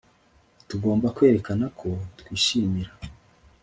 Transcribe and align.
Tugomba 0.69 1.07
kwerekana 1.15 1.65
ko 1.79 1.89
twishimira 2.19 2.91